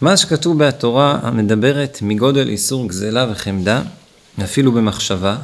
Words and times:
מה 0.00 0.16
שכתוב 0.16 0.64
בתורה 0.64 1.18
המדברת 1.22 1.98
מגודל 2.02 2.48
איסור 2.48 2.88
גזלה 2.88 3.26
וחמדה, 3.32 3.82
אפילו 4.44 4.72
במחשבה, 4.72 5.36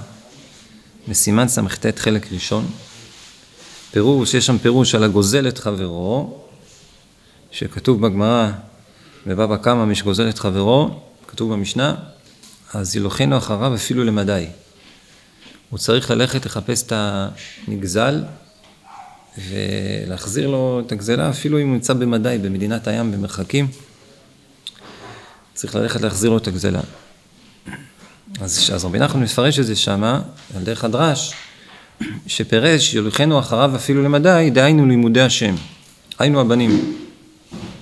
בסימן 1.09 1.49
ס"ט 1.49 1.87
חלק 1.97 2.33
ראשון, 2.33 2.67
פירוש, 3.91 4.35
יש 4.35 4.47
שם 4.47 4.59
פירוש 4.59 4.95
על 4.95 5.05
הגוזל 5.05 5.49
את 5.49 5.59
חברו, 5.59 6.41
שכתוב 7.51 8.07
בגמרא, 8.07 8.51
בבבא 9.27 9.57
קמא 9.57 9.85
מי 9.85 9.95
שגוזל 9.95 10.29
את 10.29 10.39
חברו, 10.39 11.01
כתוב 11.29 11.53
במשנה, 11.53 11.95
אז 12.75 12.97
ילוכנו 12.97 13.39
אחריו 13.39 13.75
אפילו 13.75 14.05
למדי. 14.05 14.47
הוא 15.71 15.79
צריך 15.79 16.11
ללכת 16.11 16.47
לחפש 16.47 16.83
את 16.83 16.93
הנגזל 16.97 18.23
ולהחזיר 19.39 20.47
לו 20.47 20.83
את 20.87 20.93
הגזלה, 20.93 21.31
אפילו 21.31 21.59
אם 21.59 21.67
הוא 21.67 21.75
נמצא 21.75 21.93
במדי, 21.93 22.39
במדינת 22.43 22.87
הים, 22.89 23.13
במרחקים. 23.13 23.69
צריך 25.55 25.75
ללכת 25.75 26.01
להחזיר 26.01 26.31
לו 26.31 26.37
את 26.39 26.49
הגזלה. 26.49 26.81
אז, 28.41 28.71
אז 28.75 28.85
רבי 28.85 28.99
נחמן 28.99 29.23
מפרש 29.23 29.59
את 29.59 29.67
זה 29.67 29.77
שמה, 29.77 30.21
על 30.57 30.63
דרך 30.63 30.85
הדרש, 30.85 31.35
שפירש, 32.27 32.95
יוליכנו 32.95 33.39
אחריו 33.39 33.77
אפילו 33.77 34.03
למדי, 34.03 34.51
דהיינו 34.53 34.87
לימודי 34.87 35.21
השם. 35.21 35.55
היינו 36.19 36.41
הבנים. 36.41 36.97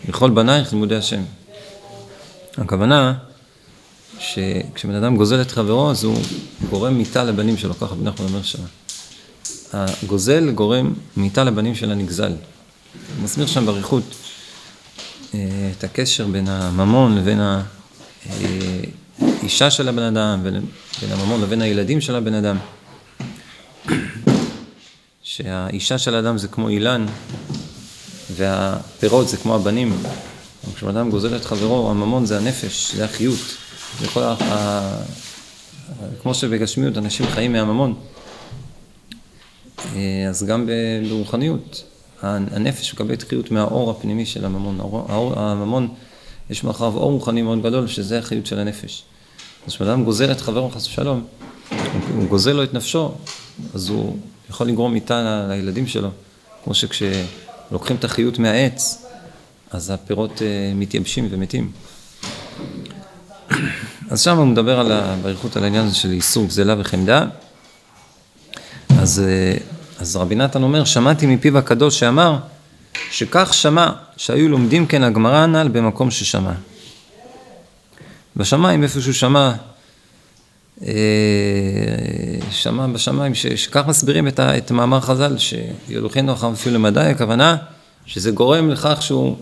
לכל 0.08 0.30
בנייך 0.30 0.72
לימודי 0.72 0.96
השם. 0.96 1.22
הכוונה, 2.58 3.14
שכשבן 4.18 4.94
אדם 4.94 5.16
גוזל 5.16 5.40
את 5.40 5.50
חברו, 5.50 5.90
אז 5.90 6.04
הוא 6.04 6.18
גורם 6.70 6.94
מיתה 6.94 7.24
לבנים 7.24 7.56
שלו, 7.56 7.74
ככה 7.74 7.84
רבי 7.86 8.04
נחמן 8.04 8.26
אומר 8.26 8.42
שם. 8.42 8.62
הגוזל 9.74 10.50
גורם 10.50 10.92
מיתה 11.16 11.44
לבנים 11.44 11.74
של 11.74 11.92
הנגזל. 11.92 12.32
הוא 13.16 13.24
מסביר 13.24 13.46
שם 13.46 13.66
באריכות 13.66 14.02
אה, 15.34 15.40
את 15.78 15.84
הקשר 15.84 16.26
בין 16.26 16.48
הממון 16.48 17.16
לבין 17.16 17.40
האישה 19.20 19.70
של 19.70 19.88
הבן 19.88 20.02
אדם, 20.02 20.40
בין 20.42 20.62
הממון 21.10 21.40
לבין 21.40 21.62
הילדים 21.62 22.00
של 22.00 22.16
הבן 22.16 22.34
אדם. 22.34 22.56
שהאישה 25.22 25.98
של 25.98 26.14
האדם 26.14 26.38
זה 26.38 26.48
כמו 26.48 26.68
אילן, 26.68 27.06
והפירות 28.36 29.28
זה 29.28 29.36
כמו 29.36 29.54
הבנים. 29.54 29.96
כשבן 30.74 30.96
אדם 30.96 31.10
גוזל 31.10 31.36
את 31.36 31.44
חברו, 31.44 31.90
הממון 31.90 32.26
זה 32.26 32.38
הנפש, 32.38 32.94
זה 32.94 33.04
החיות. 33.04 33.56
זה 34.00 34.08
כל 34.08 34.22
ה... 34.22 35.02
כמו 36.22 36.34
שבגשמיות 36.34 36.98
אנשים 36.98 37.26
חיים 37.26 37.52
מהממון, 37.52 37.94
אה, 37.94 38.13
אז 40.28 40.44
גם 40.44 40.68
ברוחניות, 41.08 41.84
הנפש 42.22 42.94
מקבלת 42.94 43.22
חיות 43.22 43.50
מהאור 43.50 43.90
הפנימי 43.90 44.26
של 44.26 44.44
הממון. 44.44 44.80
האור, 44.80 45.38
הממון, 45.38 45.88
יש 46.50 46.64
מאחוריו 46.64 46.96
אור 46.96 47.12
רוחני 47.12 47.42
מאוד 47.42 47.62
גדול, 47.62 47.86
שזה 47.86 48.18
החיות 48.18 48.46
של 48.46 48.58
הנפש. 48.58 49.02
אז 49.66 49.72
כשאדם 49.72 50.04
גוזל 50.04 50.32
את 50.32 50.40
חברו 50.40 50.70
חס 50.70 50.86
ושלום, 50.86 51.24
הוא 52.14 52.28
גוזל 52.28 52.52
לו 52.52 52.62
את 52.64 52.74
נפשו, 52.74 53.12
אז 53.74 53.88
הוא 53.88 54.16
יכול 54.50 54.66
לגרום 54.66 54.92
מיתה 54.92 55.46
לילדים 55.48 55.86
שלו. 55.86 56.08
כמו 56.64 56.74
שכשלוקחים 56.74 57.96
את 57.96 58.04
החיות 58.04 58.38
מהעץ, 58.38 59.06
אז 59.70 59.90
הפירות 59.90 60.42
אה, 60.42 60.72
מתייבשים 60.74 61.28
ומתים. 61.30 61.72
אז 64.10 64.20
שם 64.20 64.36
הוא 64.36 64.46
מדבר 64.46 64.80
על 64.80 65.16
באריכות 65.22 65.56
על 65.56 65.64
העניין 65.64 65.84
הזה 65.84 65.94
של 65.94 66.10
איסור 66.10 66.46
גזלה 66.46 66.74
וחמדה. 66.78 67.26
אז, 69.04 69.22
אה, 69.26 69.56
אז 69.98 70.16
רבי 70.16 70.34
נתן 70.34 70.62
אומר, 70.62 70.84
שמעתי 70.84 71.26
מפיו 71.26 71.58
הקדוש 71.58 71.98
שאמר, 71.98 72.38
שכך 73.10 73.54
שמע, 73.54 73.90
שהיו 74.16 74.48
לומדים 74.48 74.86
כן 74.86 75.02
הגמרא 75.02 75.36
הנ"ל 75.36 75.68
במקום 75.68 76.10
ששמע. 76.10 76.52
בשמיים, 78.36 78.82
איפה 78.82 79.00
שהוא 79.00 79.12
שמע, 79.12 79.52
אה, 80.82 80.92
שמע 82.50 82.86
בשמיים, 82.86 83.34
שכך 83.34 83.86
מסבירים 83.86 84.28
את, 84.28 84.38
ה, 84.38 84.56
את 84.56 84.70
מאמר 84.70 85.00
חז"ל, 85.00 85.36
שידוכנו 85.38 86.32
אחר 86.32 86.52
אפילו 86.52 86.74
למדי, 86.74 87.00
הכוונה 87.00 87.56
שזה 88.06 88.30
גורם 88.30 88.70
לכך 88.70 89.02
שהוא 89.02 89.36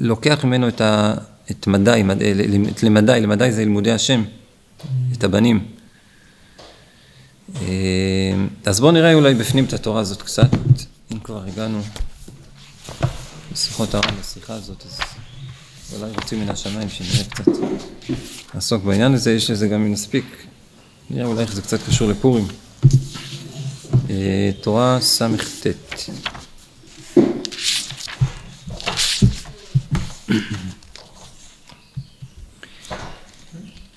לוקח 0.00 0.44
ממנו 0.44 0.68
את, 0.68 0.80
ה, 0.80 1.14
את 1.50 1.66
מדי, 1.66 2.02
מד, 2.04 2.22
את 2.70 2.82
למדי, 2.82 3.20
למדי 3.20 3.52
זה 3.52 3.64
לימודי 3.64 3.92
השם, 3.92 4.24
את 5.12 5.24
הבנים. 5.24 5.79
אה, 7.56 8.32
אז 8.66 8.80
בואו 8.80 8.92
נראה 8.92 9.14
אולי 9.14 9.34
בפנים 9.34 9.64
את 9.64 9.72
התורה 9.72 10.00
הזאת 10.00 10.22
קצת, 10.22 10.50
אם 11.12 11.18
כבר 11.18 11.42
הגענו 11.46 11.80
לשיחות 13.52 13.94
הרב, 13.94 14.04
לשיחה 14.20 14.54
הזאת, 14.54 14.84
אז 14.86 15.00
אולי 16.00 16.12
רוצים 16.12 16.40
מן 16.40 16.48
השמיים 16.48 16.88
שנראה 16.88 17.24
קצת 17.30 17.52
לעסוק 18.54 18.84
בעניין 18.84 19.14
הזה, 19.14 19.32
יש 19.32 19.50
לזה 19.50 19.68
גם 19.68 19.92
מספיק, 19.92 20.46
נראה 21.10 21.26
אולי 21.26 21.40
איך 21.40 21.52
זה 21.52 21.62
קצת 21.62 21.78
קשור 21.88 22.08
לפורים. 22.08 22.46
אה, 24.10 24.50
תורה 24.60 24.98
ס"ט 25.00 25.66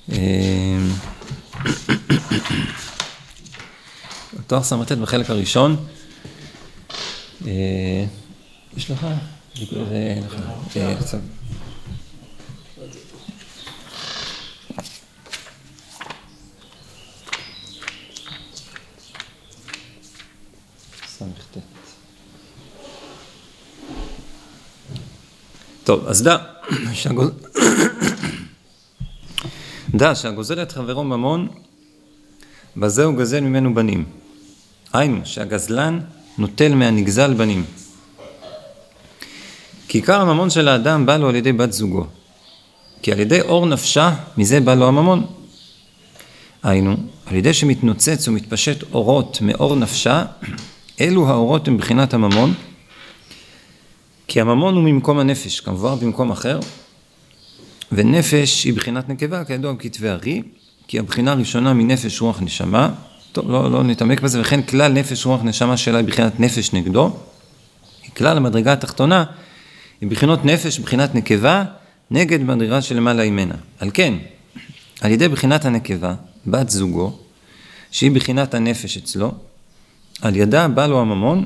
אמ, 0.09 0.92
תואר 4.53 4.63
ס"ט 4.63 4.91
בחלק 4.91 5.29
הראשון. 5.29 5.75
אה, 7.47 8.05
יש 8.77 8.91
לך? 8.91 9.07
אה, 9.91 10.19
טוב, 25.83 26.07
אז 26.07 26.23
דע, 26.23 26.37
דע 29.89 30.15
שהגוזל 30.15 30.63
את 30.63 30.71
חברו 30.71 31.03
ממון, 31.03 31.47
בזה 32.77 33.03
הוא 33.03 33.17
גזל 33.17 33.39
ממנו 33.39 33.73
בנים. 33.75 34.22
היינו, 34.93 35.21
שהגזלן 35.23 35.99
נוטל 36.37 36.75
מהנגזל 36.75 37.33
בנים. 37.33 37.65
כי 39.87 39.97
עיקר 39.97 40.21
הממון 40.21 40.49
של 40.49 40.67
האדם 40.67 41.05
בא 41.05 41.17
לו 41.17 41.29
על 41.29 41.35
ידי 41.35 41.53
בת 41.53 41.73
זוגו. 41.73 42.05
כי 43.01 43.11
על 43.11 43.19
ידי 43.19 43.41
אור 43.41 43.65
נפשה, 43.65 44.15
מזה 44.37 44.59
בא 44.59 44.73
לו 44.73 44.87
הממון. 44.87 45.25
היינו, 46.63 46.95
על 47.25 47.35
ידי 47.35 47.53
שמתנוצץ 47.53 48.27
ומתפשט 48.27 48.83
אורות 48.93 49.37
מאור 49.41 49.75
נפשה, 49.75 50.25
אלו 51.01 51.27
האורות 51.27 51.67
הם 51.67 51.77
בחינת 51.77 52.13
הממון, 52.13 52.53
כי 54.27 54.41
הממון 54.41 54.75
הוא 54.75 54.83
ממקום 54.83 55.19
הנפש, 55.19 55.59
כמובן 55.59 55.95
במקום 56.01 56.31
אחר, 56.31 56.59
ונפש 57.91 58.63
היא 58.63 58.73
בחינת 58.73 59.09
נקבה, 59.09 59.45
כידוע 59.45 59.73
בכתבי 59.73 60.09
ארי, 60.09 60.41
כי 60.87 60.99
הבחינה 60.99 61.31
הראשונה 61.31 61.73
מנפש 61.73 62.21
רוח 62.21 62.41
נשמה, 62.41 62.89
טוב, 63.33 63.51
לא, 63.51 63.71
לא 63.71 63.83
נתעמק 63.83 64.21
בזה, 64.21 64.41
וכן 64.41 64.61
כלל 64.61 64.91
נפש 64.91 65.25
רוח 65.25 65.41
נשמה 65.43 65.77
שלה 65.77 65.97
היא 65.97 66.07
בחינת 66.07 66.39
נפש 66.39 66.73
נגדו, 66.73 67.15
כלל 68.17 68.37
המדרגה 68.37 68.73
התחתונה 68.73 69.23
היא 70.01 70.09
בחינות 70.09 70.45
נפש, 70.45 70.79
בחינת 70.79 71.15
נקבה, 71.15 71.63
נגד 72.11 72.43
מדרגה 72.43 72.81
שלמעלה 72.81 73.29
ממנה. 73.29 73.55
על 73.79 73.89
כן, 73.93 74.13
על 75.01 75.11
ידי 75.11 75.27
בחינת 75.27 75.65
הנקבה, 75.65 76.13
בת 76.47 76.69
זוגו, 76.69 77.17
שהיא 77.91 78.11
בחינת 78.11 78.53
הנפש 78.53 78.97
אצלו, 78.97 79.31
על 80.21 80.35
ידה 80.35 80.67
בא 80.67 80.87
לו 80.87 81.01
הממון, 81.01 81.45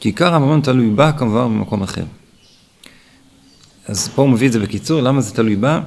כי 0.00 0.08
עיקר 0.08 0.34
הממון 0.34 0.60
תלוי 0.60 0.90
בה 0.90 1.12
כמובן 1.12 1.44
במקום 1.44 1.82
אחר. 1.82 2.04
אז 3.86 4.08
פה 4.08 4.22
הוא 4.22 4.30
מביא 4.30 4.46
את 4.46 4.52
זה 4.52 4.60
בקיצור, 4.60 5.00
למה 5.00 5.20
זה 5.20 5.34
תלוי 5.34 5.56
בה? 5.56 5.80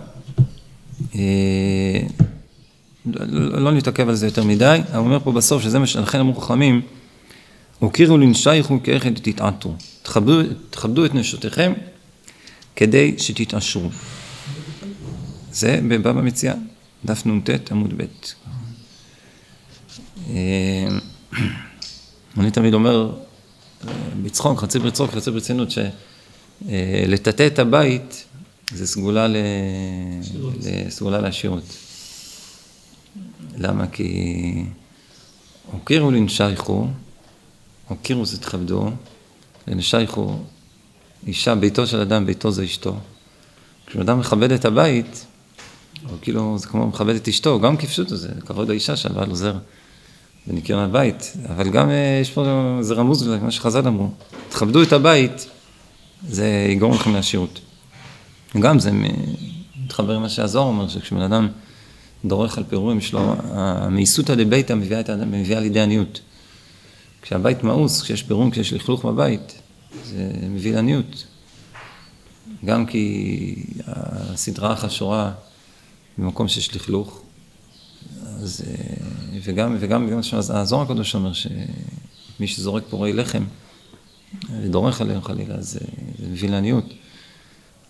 אה, 3.19 3.25
לא, 3.29 3.61
לא 3.61 3.71
נתעכב 3.71 4.09
על 4.09 4.15
זה 4.15 4.27
יותר 4.27 4.43
מדי, 4.43 4.81
הוא 4.93 4.97
אומר 4.97 5.19
פה 5.19 5.31
בסוף 5.31 5.63
שזה 5.63 5.79
מה 5.79 5.87
שלכן 5.87 6.19
אמרו 6.19 6.35
חכמים, 6.35 6.81
הוקירו 7.79 8.17
לנשייכו 8.17 8.79
כאיכד 8.83 9.13
תתעטו, 9.13 9.75
תכבדו, 10.01 10.41
תכבדו 10.69 11.05
את 11.05 11.15
נשותיכם 11.15 11.73
כדי 12.75 13.15
שתתעשרו. 13.17 13.89
זה 15.51 15.79
בבבא 15.87 16.21
מציאה, 16.21 16.53
דף 17.05 17.25
נ"ט 17.25 17.71
עמוד 17.71 17.93
ב'. 17.97 18.03
אה, 20.29 20.87
אני 22.37 22.51
תמיד 22.51 22.73
אומר 22.73 23.11
בצחוק, 24.23 24.59
חצי 24.59 24.79
בצחוק, 24.79 25.11
חצי 25.11 25.31
ברצינות, 25.31 25.69
שלטאטא 25.71 27.47
את 27.47 27.59
הבית 27.59 28.25
זה 28.73 28.87
סגולה, 28.87 29.27
ל... 29.27 29.35
סגולה 30.89 31.21
לעשירות. 31.21 31.86
למה? 33.57 33.87
כי 33.87 34.63
הוקירו 35.71 36.11
לנשייכו, 36.11 36.87
הוקירו 37.87 38.25
זה 38.25 38.39
תכבדו, 38.39 38.91
לנשייכו 39.67 40.39
אישה, 41.27 41.55
ביתו 41.55 41.87
של 41.87 42.01
אדם, 42.01 42.25
ביתו 42.25 42.51
זה 42.51 42.63
אשתו. 42.63 42.95
כשאדם 43.87 44.19
מכבד 44.19 44.51
את 44.51 44.65
הבית, 44.65 45.25
או 46.09 46.15
כאילו 46.21 46.57
זה 46.57 46.67
כמו 46.67 46.87
מכבד 46.87 47.15
את 47.15 47.27
אשתו, 47.27 47.59
גם 47.59 47.77
כפשוט 47.77 48.07
זה 48.09 48.29
כבוד 48.45 48.69
האישה 48.69 48.95
שהבעל 48.95 49.29
עוזר 49.29 49.57
בניקיון 50.47 50.79
הבית, 50.79 51.33
אבל 51.49 51.69
גם 51.69 51.89
אה, 51.89 52.19
יש 52.21 52.31
פה, 52.31 52.77
זה 52.81 52.93
רמוז 52.93 53.27
למה 53.27 53.51
שחז"ל 53.51 53.87
אמרו, 53.87 54.09
תכבדו 54.49 54.83
את 54.83 54.93
הבית, 54.93 55.49
זה 56.27 56.67
יגרום 56.69 56.93
לכם 56.93 57.13
לעשירות. 57.13 57.59
גם 58.59 58.79
זה 58.79 58.91
מתחבר 59.83 60.13
עם 60.13 60.21
מה 60.21 60.29
שהזוהר 60.29 60.67
אומר, 60.67 60.87
שכשבן 60.87 61.21
אדם 61.21 61.47
דורך 62.25 62.57
על 62.57 62.63
פירורים 62.63 63.01
שלו, 63.01 63.35
המאיסותא 63.51 64.35
דביתא 64.35 64.73
מביאה, 64.73 65.01
מביאה 65.25 65.59
לידי 65.59 65.79
עניות. 65.79 66.21
כשהבית 67.21 67.63
מאוס, 67.63 68.01
כשיש 68.01 68.23
פירורים, 68.23 68.51
כשיש 68.51 68.73
לכלוך 68.73 69.05
בבית, 69.05 69.61
זה 70.05 70.31
מביא 70.49 70.75
לעניות. 70.75 71.25
גם 72.65 72.85
כי 72.85 73.55
הסדרה 73.87 74.71
החשורה 74.71 75.31
במקום 76.17 76.47
שיש 76.47 76.75
לכלוך, 76.75 77.21
אז, 78.25 78.61
וגם, 79.43 79.77
וגם, 79.79 80.05
וגם 80.07 80.19
הזוהר 80.49 80.81
הקדוש 80.81 81.15
אומר 81.15 81.31
שמי 81.33 82.47
שזורק 82.47 82.83
פורי 82.89 83.13
לחם 83.13 83.43
ודורך 84.61 85.01
עליהם 85.01 85.21
חלילה, 85.21 85.61
זה, 85.61 85.79
זה 86.19 86.25
מביא 86.29 86.49
לעניות. 86.49 86.85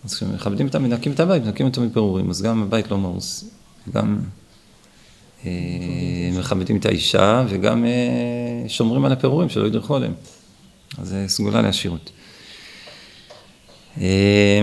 אז 0.04 0.14
כשמכבדים 0.14 0.66
אותם, 0.66 0.82
מנקים 0.82 1.12
את 1.12 1.20
הבית, 1.20 1.42
מנקים 1.42 1.66
אותו 1.66 1.80
מפירורים, 1.80 2.30
אז 2.30 2.42
גם 2.42 2.62
הבית 2.62 2.90
לא 2.90 2.98
מאוס, 2.98 3.44
גם 3.94 4.18
אה, 5.46 5.50
מכבדים 6.38 6.76
את 6.76 6.86
האישה 6.86 7.44
וגם 7.48 7.84
אה, 7.84 8.68
שומרים 8.68 9.04
על 9.04 9.12
הפירורים 9.12 9.48
שלא 9.48 9.66
ידרכו 9.66 9.96
עליהם. 9.96 10.12
אז 10.98 11.08
זה 11.08 11.24
סגולה 11.28 11.62
לעשירות. 11.62 12.10
אה, 14.00 14.62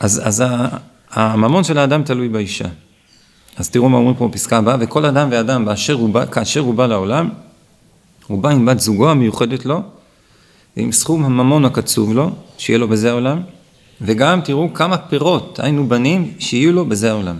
אז, 0.00 0.22
אז 0.24 0.44
הממון 1.10 1.64
של 1.64 1.78
האדם 1.78 2.02
תלוי 2.02 2.28
באישה. 2.28 2.68
אז 3.56 3.70
תראו 3.70 3.88
מה 3.88 3.96
אומרים 3.96 4.16
פה 4.16 4.28
בפסקה 4.28 4.58
הבאה, 4.58 4.76
וכל 4.80 5.04
אדם 5.04 5.28
ואדם 5.30 5.64
באשר 5.64 5.92
הוא 5.92 6.08
בא, 6.08 6.26
כאשר 6.26 6.60
הוא 6.60 6.74
בא 6.74 6.86
לעולם, 6.86 7.30
הוא 8.26 8.42
בא 8.42 8.50
עם 8.50 8.66
בת 8.66 8.80
זוגו 8.80 9.10
המיוחדת 9.10 9.66
לו, 9.66 9.80
ועם 10.76 10.92
סכום 10.92 11.24
הממון 11.24 11.64
הקצוב 11.64 12.14
לו, 12.14 12.30
שיהיה 12.58 12.78
לו 12.78 12.88
בזה 12.88 13.10
העולם, 13.10 13.40
וגם 14.00 14.40
תראו 14.40 14.74
כמה 14.74 14.96
פירות, 14.98 15.60
היינו 15.62 15.88
בנים, 15.88 16.34
שיהיו 16.38 16.72
לו 16.72 16.86
בזה 16.86 17.10
העולם. 17.10 17.38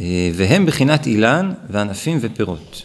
אה, 0.00 0.30
והם 0.34 0.66
בחינת 0.66 1.06
אילן 1.06 1.52
וענפים 1.70 2.18
ופירות. 2.20 2.82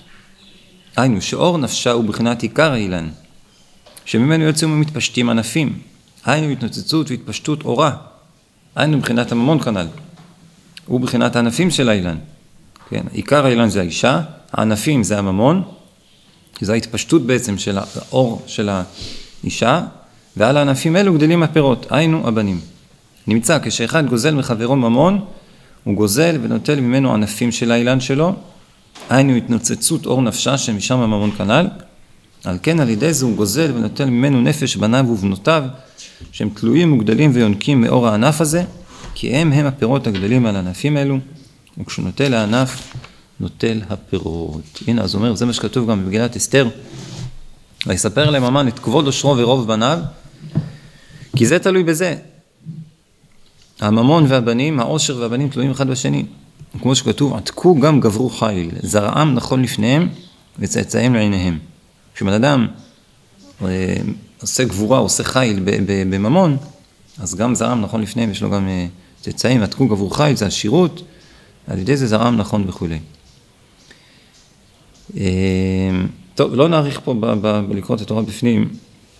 היינו, 0.98 1.22
שאור 1.22 1.58
נפשה 1.58 1.92
הוא 1.92 2.04
בחינת 2.04 2.42
עיקר 2.44 2.72
האילן, 2.72 3.10
שממנו 4.06 4.44
יוצאים 4.44 4.72
ומתפשטים 4.72 5.30
ענפים, 5.30 5.80
היינו 6.26 6.50
התנוצצות 6.50 7.12
והתפשטות 7.12 7.64
אורה, 7.66 7.96
היינו 8.76 8.98
מבחינת 8.98 9.32
הממון 9.32 9.60
כנ"ל, 9.60 9.88
הוא 10.86 11.00
בחינת 11.00 11.36
הענפים 11.36 11.72
של 11.72 11.90
האילן. 11.90 12.18
כן, 12.90 13.04
עיקר 13.12 13.46
האילן 13.46 13.70
זה 13.70 13.80
האישה, 13.80 14.22
הענפים 14.54 15.04
זה 15.04 15.20
הממון, 15.20 15.64
זו 16.62 16.74
ההתפשטות 16.74 17.22
בעצם 17.22 17.58
של 17.58 17.78
האור 17.78 18.44
של 18.48 18.70
האישה, 19.44 19.82
ועל 20.38 20.58
הענפים 20.58 20.96
אלו 20.96 21.14
גדלים 21.14 21.44
הפירות, 21.44 21.86
היינו 21.90 22.28
הבנים. 22.28 22.60
נמצא 23.28 23.60
כשאחד 23.64 24.06
גוזל 24.08 24.36
מחברו 24.36 24.76
ממון, 24.76 25.26
הוא 25.88 25.96
גוזל 25.96 26.40
ונוטל 26.42 26.80
ממנו 26.80 27.14
ענפים 27.14 27.52
של 27.52 27.72
האילן 27.72 28.00
שלו, 28.00 28.34
היינו 29.10 29.36
התנוצצות 29.36 30.06
אור 30.06 30.22
נפשה 30.22 30.58
שמשם 30.58 31.00
הממון 31.00 31.32
כנ"ל, 31.32 31.68
על 32.44 32.58
כן 32.64 32.80
על 32.80 32.90
ידי 32.90 33.14
זה 33.14 33.26
הוא 33.26 33.36
גוזל 33.36 33.72
ונוטל 33.76 34.06
ממנו 34.06 34.42
נפש 34.42 34.76
בניו 34.76 35.06
ובנותיו, 35.10 35.64
שהם 36.32 36.50
תלויים 36.50 36.94
וגדלים 36.94 37.32
ויונקים 37.34 37.82
מאור 37.82 38.08
הענף 38.08 38.42
הזה, 38.42 38.64
כי 39.16 39.30
הם 39.30 39.54
הם 39.54 39.66
הפירות 39.66 40.08
הגדלים 40.08 40.46
על 40.46 40.56
הענפים 40.56 40.98
אלו, 40.98 41.18
וכשהוא 41.78 42.06
נוטל 42.06 42.34
הענף, 42.34 42.96
נוטל 43.40 43.82
הפירות. 43.90 44.80
הנה, 44.88 45.02
אז 45.02 45.16
אומר, 45.16 45.36
זה 45.36 45.46
מה 45.46 45.54
שכתוב 45.54 45.92
גם 45.92 46.04
במגילת 46.04 46.36
אסתר, 46.36 46.70
ויספר 47.86 48.30
להם 48.30 48.44
המן 48.44 48.68
את 48.68 48.80
כבוד 48.80 49.06
עושרו 49.06 49.38
ורוב 49.38 49.68
בניו, 49.68 50.00
כי 51.36 51.46
זה 51.46 51.60
תלוי 51.60 51.84
בזה. 51.84 52.16
הממון 53.80 54.26
והבנים, 54.28 54.80
העושר 54.80 55.18
והבנים 55.18 55.50
תלויים 55.50 55.72
אחד 55.72 55.88
בשני. 55.88 56.26
כמו 56.82 56.96
שכתוב, 56.96 57.34
עתקו 57.34 57.80
גם 57.80 58.00
גברו 58.00 58.30
חיל, 58.30 58.72
זרעם 58.82 59.34
נכון 59.34 59.62
לפניהם 59.62 60.10
וצאצאיהם 60.60 61.14
לעיניהם. 61.14 61.60
כשבן 62.16 62.34
אדם 62.34 62.68
אה, 63.66 63.96
עושה 64.42 64.64
גבורה, 64.64 64.98
עושה 64.98 65.24
חיל 65.24 65.64
בממון, 66.10 66.58
אז 67.20 67.36
גם 67.36 67.56
זרעם 67.56 67.82
נכון 67.82 68.02
לפניהם, 68.02 68.32
יש 68.32 68.42
לו 68.42 68.50
גם 68.50 68.68
אה, 68.68 68.88
צאצאים, 69.22 69.64
עתקו 69.64 69.88
גברו 69.88 70.10
חיל, 70.10 70.36
זה 70.36 70.46
עשירות, 70.46 71.04
על 71.68 71.80
ידי 71.80 71.98
זה 71.98 72.08
זרעם 72.08 72.38
נכון 72.38 72.66
וכולי. 72.68 73.00
אה, 75.18 75.24
טוב, 76.36 76.56
לא 76.56 76.68
נאריך 76.70 77.00
פה 77.04 77.14
בלקרוא 77.70 77.96
את 77.98 78.02
התורה 78.02 78.22
בפנים, 78.22 78.70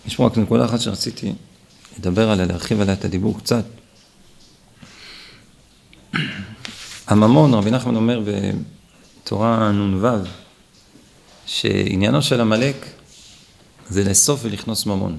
יש 0.06 0.16
פה 0.16 0.26
רק 0.26 0.38
נקודה 0.38 0.64
אחת 0.64 0.80
שרציתי 0.80 1.32
לדבר 1.98 2.30
עליה, 2.30 2.46
להרחיב 2.46 2.80
עליה 2.80 2.94
את 2.94 3.04
הדיבור 3.04 3.38
קצת. 3.38 3.64
הממון, 7.06 7.54
רבי 7.54 7.70
נחמן 7.70 7.96
אומר 7.96 8.20
בתורה 9.24 9.72
נ"ו, 9.72 10.06
שעניינו 11.46 12.22
של 12.22 12.40
עמלק 12.40 12.86
זה 13.88 14.04
לאסוף 14.04 14.40
ולכנוס 14.42 14.86
ממון. 14.86 15.18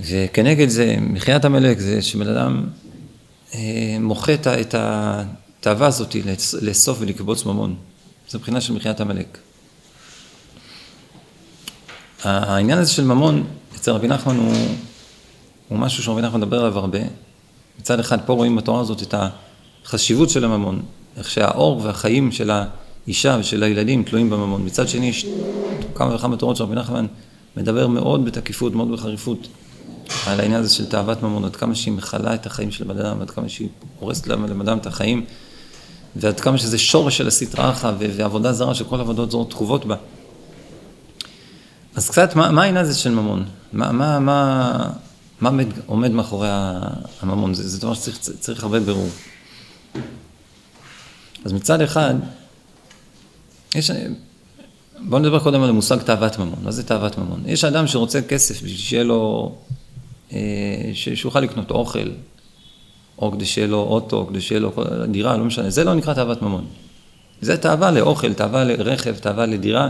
וכנגד 0.00 0.68
זה, 0.68 0.96
מחיית 1.00 1.44
עמלק 1.44 1.78
זה 1.78 2.02
שבן 2.02 2.28
אדם 2.28 2.66
אה, 3.54 3.96
מוחה 4.00 4.32
את 4.34 4.74
התאווה 4.78 5.86
הזאת 5.86 6.16
לאסוף 6.62 6.98
ולקבוץ 7.00 7.44
ממון. 7.44 7.76
זה 8.28 8.38
מבחינה 8.38 8.60
של 8.60 8.72
מחיית 8.72 9.00
עמלק. 9.00 9.38
העניין 12.22 12.78
הזה 12.78 12.92
של 12.92 13.04
ממון 13.04 13.46
אצל 13.76 13.90
רבי 13.90 14.08
נחמן 14.08 14.36
הוא, 14.36 14.54
הוא 15.68 15.78
משהו 15.78 16.02
שרבי 16.02 16.22
נחמן 16.22 16.40
מדבר 16.40 16.58
עליו 16.58 16.78
הרבה. 16.78 16.98
מצד 17.80 18.00
אחד 18.00 18.18
פה 18.26 18.32
רואים 18.32 18.56
בתורה 18.56 18.80
הזאת 18.80 19.02
את 19.02 19.14
החשיבות 19.84 20.30
של 20.30 20.44
הממון, 20.44 20.82
איך 21.16 21.30
שהאור 21.30 21.80
והחיים 21.84 22.32
של 22.32 22.50
האישה 22.50 23.36
ושל 23.40 23.62
הילדים 23.62 24.02
תלויים 24.02 24.30
בממון. 24.30 24.64
מצד 24.64 24.88
שני 24.88 25.08
יש 25.08 25.26
כמה 25.94 26.14
וכמה 26.14 26.36
תורות 26.36 26.56
שרבי 26.56 26.74
נחמן 26.74 27.06
מדבר 27.56 27.86
מאוד 27.86 28.24
בתקיפות, 28.24 28.74
מאוד 28.74 28.92
בחריפות, 28.92 29.48
על 30.26 30.40
העניין 30.40 30.60
הזה 30.60 30.74
של 30.74 30.86
תאוות 30.86 31.22
ממון, 31.22 31.44
עד 31.44 31.56
כמה 31.56 31.74
שהיא 31.74 31.94
מכלה 31.94 32.34
את 32.34 32.46
החיים 32.46 32.70
של 32.70 32.84
בן 32.84 32.98
אדם, 32.98 33.20
עד 33.20 33.30
כמה 33.30 33.48
שהיא 33.48 33.68
הורסת 33.98 34.26
לבן 34.26 34.60
אדם 34.60 34.78
את 34.78 34.86
החיים, 34.86 35.24
ועד 36.16 36.40
כמה 36.40 36.58
שזה 36.58 36.78
שורש 36.78 37.16
של 37.16 37.26
הסטרא 37.26 37.70
אחא 37.70 37.92
ועבודה 37.98 38.52
זרה 38.52 38.74
שכל 38.74 39.00
עבודות 39.00 39.30
זרות 39.30 39.50
תחובות 39.50 39.84
בה. 39.84 39.96
אז 41.96 42.10
קצת, 42.10 42.36
מה, 42.36 42.50
מה 42.50 42.62
העניין 42.62 42.84
הזה 42.84 42.94
של 42.94 43.10
ממון? 43.10 43.44
מה, 43.72 43.92
מה, 43.92 44.18
מה, 44.18 44.90
מה 45.40 45.50
עומד, 45.86 46.10
מאחורי 46.10 46.48
הממון? 47.20 47.54
זה, 47.54 47.68
זה 47.68 47.80
דבר 47.80 47.94
שצריך 47.94 48.62
הרבה 48.62 48.80
בירור. 48.80 49.08
אז 51.44 51.52
מצד 51.52 51.80
אחד, 51.80 52.14
יש, 53.74 53.90
בואו 55.00 55.20
נדבר 55.20 55.38
קודם 55.38 55.62
על 55.62 55.68
המושג 55.68 55.98
תאוות 55.98 56.38
ממון. 56.38 56.58
מה 56.62 56.70
זה 56.70 56.82
תאוות 56.82 57.18
ממון? 57.18 57.42
יש 57.46 57.64
אדם 57.64 57.86
שרוצה 57.86 58.22
כסף 58.22 58.54
בשביל 58.54 58.76
שיהיה 58.76 59.04
לו, 59.04 59.54
אה, 60.32 60.90
שיוכל 60.94 61.40
לקנות 61.40 61.70
אוכל, 61.70 62.10
או 63.18 63.32
כדי 63.32 63.44
שיהיה 63.44 63.66
לו 63.66 63.80
אוטו, 63.82 64.26
כדי 64.26 64.40
שיהיה 64.40 64.60
לו 64.60 64.72
דירה, 65.10 65.36
לא 65.36 65.44
משנה. 65.44 65.70
זה 65.70 65.84
לא 65.84 65.94
נקרא 65.94 66.14
תאוות 66.14 66.42
ממון. 66.42 66.66
זה 67.40 67.56
תאווה 67.56 67.90
לאוכל, 67.90 68.32
תאווה 68.32 68.64
לרכב, 68.64 69.16
תאווה 69.16 69.46
לדירה. 69.46 69.88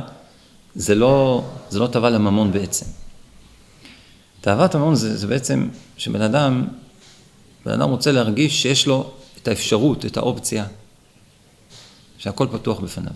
זה 0.75 0.95
לא, 0.95 1.45
זה 1.71 1.79
לא 1.79 1.87
תאווה 1.87 2.11
לממון 2.11 2.53
בעצם. 2.53 2.87
תאוות 4.45 4.75
הממון 4.75 4.95
זה, 4.95 5.17
זה 5.17 5.27
בעצם 5.27 5.69
שבן 5.97 6.23
אדם, 6.23 6.65
בן 7.67 7.73
אדם 7.73 7.91
רוצה 7.91 8.13
להרגיש 8.13 8.63
שיש 8.63 8.87
לו 8.87 9.11
את 9.43 9.49
האפשרות, 9.49 10.07
את 10.07 10.17
האופציה, 10.17 10.67
שהכל 12.19 12.47
פתוח 12.53 12.81
בפניו. 12.81 13.13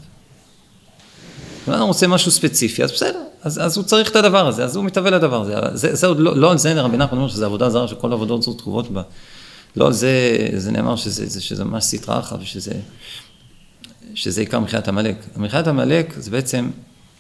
בן 1.67 1.73
אדם 1.73 1.83
רוצה 1.83 2.07
משהו 2.07 2.31
ספציפי, 2.31 2.85
אז 2.85 2.93
בסדר, 2.93 3.21
אז, 3.43 3.59
אז 3.65 3.77
הוא 3.77 3.85
צריך 3.85 4.11
את 4.11 4.17
הדבר 4.17 4.47
הזה, 4.47 4.65
אז 4.65 4.77
הוא 4.77 4.85
מתהווה 4.85 5.11
לדבר 5.11 5.43
הזה. 5.43 5.55
זה, 5.73 5.95
זה 5.95 6.07
עוד 6.07 6.19
לא, 6.19 6.37
לא 6.37 6.51
על 6.51 6.59
זה 6.59 6.81
רבי 6.81 6.97
נחמן 6.97 7.19
אומר 7.19 7.29
שזה 7.29 7.47
עבודה 7.47 7.71
זרה 7.71 7.89
שכל 7.89 8.13
עבודות 8.13 8.43
זרות 8.43 8.59
תקובות 8.59 8.91
בה. 8.91 9.03
לא 9.77 9.87
על 9.87 9.93
זה, 9.93 10.37
זה 10.57 10.71
נאמר 10.71 10.97
שזה, 10.97 11.41
שזה 11.41 11.65
ממש 11.65 11.85
סטרא 11.85 12.19
אחרא 12.19 12.39
ושזה 12.41 12.73
שזה 14.15 14.41
עיקר 14.41 14.61
מחיית 14.61 14.89
עמלק. 14.89 15.17
מחיית 15.37 15.69
עמלק 15.69 16.15
זה 16.19 16.31
בעצם 16.31 16.71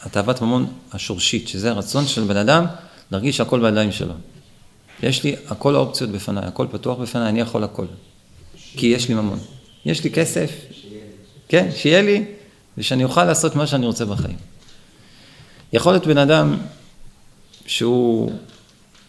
התאוות 0.02 0.42
ממון 0.42 0.66
השורשית, 0.92 1.48
שזה 1.48 1.70
הרצון 1.70 2.06
של 2.06 2.24
בן 2.24 2.36
אדם 2.36 2.64
להרגיש 3.10 3.36
שהכל 3.36 3.60
בידיים 3.60 3.92
שלו. 3.92 4.14
יש 5.02 5.24
לי 5.24 5.36
הכל 5.48 5.74
האופציות 5.74 6.10
בפניי, 6.10 6.44
הכל 6.44 6.66
פתוח 6.70 6.98
בפניי, 6.98 7.28
אני 7.28 7.40
יכול 7.40 7.64
הכל. 7.64 7.86
כי 8.76 8.86
יש 8.86 9.08
לי 9.08 9.14
ממון. 9.14 9.38
יש 9.84 10.04
לי 10.04 10.10
כסף, 10.10 10.50
כן, 11.48 11.68
שיהיה 11.76 12.02
לי, 12.02 12.24
ושאני 12.78 13.04
אוכל 13.04 13.24
לעשות 13.24 13.56
מה 13.56 13.66
שאני 13.66 13.86
רוצה 13.86 14.04
בחיים. 14.04 14.36
יכול 15.72 15.92
להיות 15.92 16.06
בן 16.06 16.18
אדם 16.18 16.56
שהוא 17.66 18.32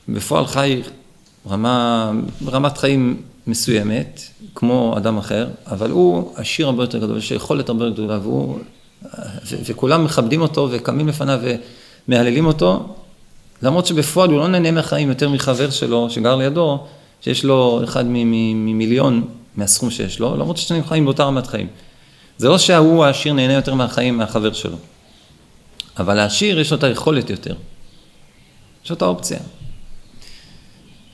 בפועל 0.09 0.45
חי 0.45 0.81
רמה, 1.49 2.11
רמת 2.47 2.77
חיים 2.77 3.21
מסוימת, 3.47 4.21
כמו 4.55 4.93
אדם 4.97 5.17
אחר, 5.17 5.47
אבל 5.67 5.91
הוא 5.91 6.33
עשיר 6.35 6.65
הרבה 6.65 6.83
יותר 6.83 6.97
גדול, 6.97 7.17
יש 7.17 7.31
יכולת 7.31 7.69
הרבה 7.69 7.85
יותר 7.85 7.93
גדולה, 7.93 8.19
והוא, 8.19 8.59
ו, 9.45 9.55
וכולם 9.65 10.05
מכבדים 10.05 10.41
אותו 10.41 10.67
וקמים 10.71 11.07
לפניו 11.07 11.39
ומהללים 12.07 12.45
אותו, 12.45 12.95
למרות 13.61 13.85
שבפועל 13.85 14.29
הוא 14.29 14.39
לא 14.39 14.47
נהנה 14.47 14.71
מהחיים 14.71 15.09
יותר 15.09 15.29
מחבר 15.29 15.69
שלו 15.69 16.09
שגר 16.09 16.35
לידו, 16.35 16.83
שיש 17.21 17.43
לו 17.43 17.81
אחד 17.83 18.05
ממיליון 18.07 19.27
מהסכום 19.55 19.91
שיש 19.91 20.19
לו, 20.19 20.35
למרות 20.35 20.57
ששניהם 20.57 20.83
חיים 20.87 21.05
באותה 21.05 21.23
רמת 21.23 21.47
חיים. 21.47 21.67
זה 22.37 22.47
לא 22.47 22.57
שההוא 22.57 23.05
העשיר 23.05 23.33
נהנה 23.33 23.53
יותר 23.53 23.73
מהחיים 23.73 24.17
מהחבר 24.17 24.53
שלו, 24.53 24.77
אבל 25.97 26.19
העשיר 26.19 26.59
יש 26.59 26.71
לו 26.71 26.77
את 26.77 26.83
היכולת 26.83 27.29
יותר, 27.29 27.55
יש 28.85 28.89
לו 28.89 28.95
את 28.95 29.01
האופציה. 29.01 29.39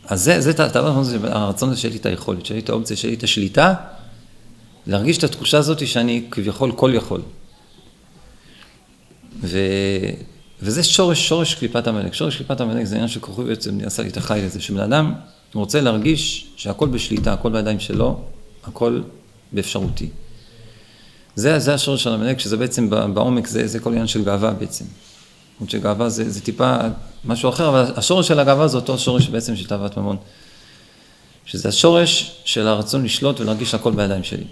אז 0.08 0.24
זה, 0.24 0.42
זה, 0.42 0.52
זה 0.52 1.20
הרצון 1.24 1.70
הזה 1.70 1.80
שיהיה 1.80 1.92
לי 1.94 2.00
את 2.00 2.06
היכולת, 2.06 2.46
שיהיה 2.46 2.60
לי 2.60 2.64
את 2.64 2.70
האופציה, 2.70 2.98
שיהיה 2.98 3.12
לי 3.12 3.18
את 3.18 3.24
השליטה, 3.24 3.74
להרגיש 4.88 5.18
את 5.18 5.24
התחושה 5.24 5.58
הזאת 5.58 5.88
שאני 5.88 6.26
כביכול 6.32 6.72
כל 6.72 6.92
יכול. 6.94 7.22
ו, 9.42 9.60
וזה 10.62 10.84
שורש, 10.84 11.28
שורש 11.28 11.56
קליפת 11.56 11.88
המלך. 11.88 12.16
שורש 12.16 12.36
קליפת 12.36 12.62
המלך 12.62 12.84
זה 12.84 12.96
עניין 12.96 13.08
שכוחי 13.08 13.44
בעצם 13.44 13.78
עשה 13.86 14.04
לי 14.04 14.10
את 14.10 14.18
החי 14.18 14.42
לזה, 14.46 14.62
שבן 14.62 14.80
אדם 14.80 15.14
רוצה 15.54 15.82
להרגיש 15.82 16.48
שהכל 16.56 16.88
בשליטה, 16.88 17.34
הכל 17.34 17.52
בידיים 17.52 17.80
שלו, 17.80 18.20
הכל 18.64 19.02
באפשרותי. 19.52 20.10
זה, 21.36 21.60
זה 21.60 21.74
השורש 21.74 22.04
של 22.04 22.14
המלך, 22.14 22.40
שזה 22.40 22.58
בעצם 22.58 22.90
בעומק, 22.90 23.48
זה, 23.48 23.68
זה 23.68 23.80
כל 23.80 23.90
עניין 23.90 24.08
של 24.08 24.24
גאווה 24.24 24.54
בעצם. 24.54 24.86
למרות 25.58 25.70
שגאווה 25.70 26.10
זה, 26.10 26.30
זה 26.30 26.42
טיפה 26.42 26.78
משהו 27.26 27.50
אחר, 27.50 27.70
אבל 27.70 27.94
השורש 27.96 28.28
של 28.28 28.40
הגאווה 28.40 28.68
זה 28.68 28.78
אותו 28.78 28.98
שורש 28.98 29.28
בעצם 29.28 29.56
של 29.56 29.68
תאוות 29.68 29.98
ממון. 29.98 30.18
שזה 31.46 31.70
השורש 31.70 32.32
של 32.46 32.68
הרצון 32.68 33.04
לשלוט 33.04 33.40
ולהרגיש 33.40 33.72
שהכל 33.72 33.92
בידיים 33.92 34.24
שלי. 34.24 34.44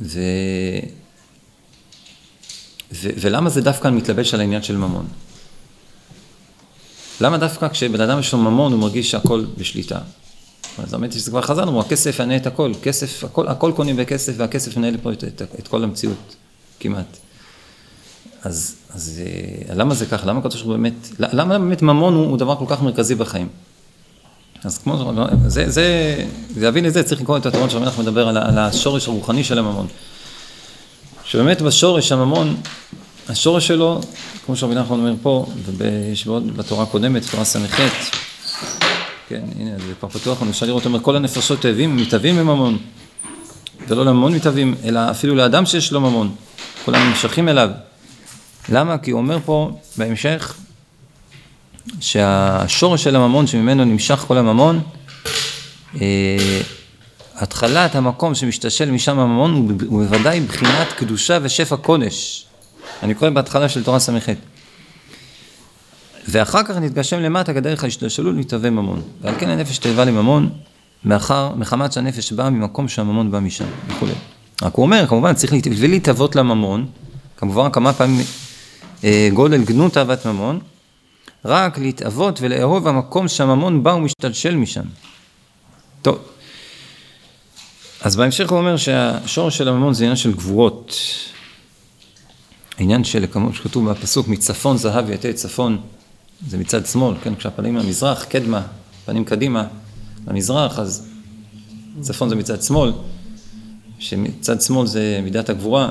ו... 0.00 0.20
ו... 2.92 3.08
ולמה 3.20 3.50
זה 3.50 3.60
דווקא 3.60 3.88
מתלבש 3.88 4.34
על 4.34 4.40
העניין 4.40 4.62
של 4.62 4.76
ממון? 4.76 5.06
למה 7.20 7.38
דווקא 7.38 7.68
כשבן 7.68 8.00
אדם 8.00 8.18
יש 8.18 8.32
לו 8.32 8.38
ממון 8.38 8.72
הוא 8.72 8.80
מרגיש 8.80 9.10
שהכל 9.10 9.44
בשליטה? 9.58 9.98
אז 10.82 10.92
האמת 10.92 11.12
היא 11.12 11.20
שזה 11.20 11.30
כבר 11.30 11.42
חזרנו, 11.42 11.80
הכסף 11.80 12.18
יענה 12.18 12.36
את 12.36 12.46
הכל, 12.46 12.72
כסף, 12.82 13.24
הכל, 13.24 13.48
הכל 13.48 13.72
קונים 13.76 13.96
בכסף 13.96 14.32
והכסף 14.36 14.76
מנהל 14.76 14.96
פה 15.02 15.12
את, 15.12 15.24
את, 15.24 15.42
את 15.58 15.68
כל 15.68 15.84
המציאות, 15.84 16.36
כמעט. 16.80 17.16
אז, 18.42 18.76
אז 18.94 19.22
אה, 19.24 19.74
למה 19.74 19.94
זה 19.94 20.06
ככה? 20.06 20.26
למה 20.26 20.38
הקדוש 20.38 20.62
ברוך 20.62 20.66
הוא 20.66 20.76
באמת, 20.76 20.92
למה 21.18 21.58
באמת 21.58 21.82
ממון 21.82 22.14
הוא, 22.14 22.26
הוא 22.26 22.38
דבר 22.38 22.56
כל 22.56 22.64
כך 22.68 22.82
מרכזי 22.82 23.14
בחיים? 23.14 23.48
אז 24.64 24.78
כמו, 24.78 25.12
זה, 25.46 25.70
זה, 25.70 26.16
להבין 26.56 26.86
את 26.86 26.92
זה 26.92 27.02
צריך 27.02 27.20
לקרוא 27.20 27.36
את 27.36 27.46
התורות 27.46 27.70
שהמלך 27.70 27.98
מדבר 27.98 28.28
על, 28.28 28.36
על 28.36 28.58
השורש 28.58 29.08
הרוחני 29.08 29.44
של 29.44 29.58
הממון. 29.58 29.86
שבאמת 31.28 31.62
בשורש 31.62 32.12
הממון, 32.12 32.56
השורש 33.28 33.66
שלו, 33.66 34.00
כמו 34.46 34.56
שרבי 34.56 34.74
נחמן 34.74 34.98
אומר 34.98 35.14
פה, 35.22 35.46
ויש 35.76 36.26
עוד 36.26 36.56
בתורה 36.56 36.82
הקודמת, 36.82 37.22
תורה 37.30 37.44
ס"ח, 37.44 37.80
כן, 39.28 39.40
הנה, 39.58 39.70
זה 39.78 39.94
כבר 40.00 40.08
פתוח, 40.08 40.42
אפשר 40.50 40.66
לראות, 40.66 40.86
אומר, 40.86 41.00
כל 41.00 41.16
הנפשות 41.16 41.60
תאבים, 41.60 41.96
מתאבים 41.96 42.36
מממון, 42.36 42.78
ולא 43.88 44.04
לממון 44.04 44.34
מתאבים, 44.34 44.74
אלא 44.84 45.10
אפילו 45.10 45.34
לאדם 45.34 45.66
שיש 45.66 45.92
לו 45.92 46.00
ממון, 46.00 46.34
כולם 46.84 47.08
נמשכים 47.08 47.48
אליו. 47.48 47.70
למה? 48.68 48.98
כי 48.98 49.10
הוא 49.10 49.20
אומר 49.20 49.38
פה 49.44 49.70
בהמשך 49.96 50.54
שהשורש 52.00 53.04
של 53.04 53.16
הממון 53.16 53.46
שממנו 53.46 53.84
נמשך 53.84 54.24
כל 54.28 54.38
הממון, 54.38 54.80
אה, 56.00 56.60
התחלת 57.38 57.94
המקום 57.94 58.34
שמשתשל 58.34 58.90
משם 58.90 59.18
הממון 59.18 59.52
הוא 59.86 60.02
בוודאי 60.04 60.40
בחינת 60.40 60.92
קדושה 60.96 61.38
ושפע 61.42 61.76
קודש. 61.76 62.46
אני 63.02 63.14
קורא 63.14 63.30
בהתחלה 63.30 63.68
של 63.68 63.84
תורה 63.84 63.98
ס"ח. 63.98 64.28
ואחר 66.28 66.62
כך 66.62 66.76
נתגשם 66.76 67.20
למטה 67.20 67.54
כדרך 67.54 67.84
ההשתלשלות 67.84 68.34
מתהווה 68.34 68.70
ממון. 68.70 69.02
ועל 69.20 69.34
כן 69.38 69.48
הנפש 69.48 69.78
תאבה 69.78 70.04
לממון, 70.04 70.50
מאחר, 71.04 71.54
מחמת 71.54 71.92
שהנפש 71.92 72.32
באה 72.32 72.50
ממקום 72.50 72.88
שהממון 72.88 73.30
בא 73.30 73.40
משם, 73.40 73.64
וכולי. 73.88 74.12
רק 74.62 74.74
הוא 74.74 74.82
אומר, 74.82 75.06
כמובן, 75.06 75.34
צריך 75.34 75.52
להתהוות 75.80 76.36
לממון, 76.36 76.86
כמובן 77.36 77.70
כמה 77.70 77.92
פעמים 77.92 78.26
אה, 79.04 79.28
גודל 79.34 79.64
גנות 79.64 79.96
אהבת 79.96 80.26
ממון, 80.26 80.58
רק 81.44 81.78
להתאבות 81.78 82.38
ולאהוב 82.42 82.88
המקום 82.88 83.28
שהממון 83.28 83.82
בא 83.82 83.90
ומשתלשל 83.90 84.56
משם. 84.56 84.84
טוב, 86.02 86.18
אז 88.00 88.16
בהמשך 88.16 88.50
הוא 88.50 88.58
אומר 88.58 88.76
שהשורש 88.76 89.58
של 89.58 89.68
הממון 89.68 89.94
זה 89.94 90.04
עניין 90.04 90.16
של 90.16 90.32
גבורות. 90.32 90.96
עניין 92.78 93.04
של, 93.04 93.26
כמו 93.32 93.54
שכתוב 93.54 93.90
בפסוק, 93.90 94.28
מצפון 94.28 94.76
זהב 94.76 95.10
יתה 95.10 95.32
צפון, 95.32 95.80
זה 96.48 96.58
מצד 96.58 96.86
שמאל, 96.86 97.16
כן, 97.22 97.34
כשהפנים 97.34 97.76
למזרח, 97.76 98.24
קדמה, 98.24 98.66
פנים 99.04 99.24
קדימה, 99.24 99.66
למזרח, 100.26 100.78
אז 100.78 101.08
צפון 102.00 102.28
זה 102.28 102.34
מצד 102.34 102.62
שמאל, 102.62 102.92
שמצד 103.98 104.62
שמאל 104.62 104.86
זה 104.86 105.20
מידת 105.22 105.48
הגבורה, 105.48 105.90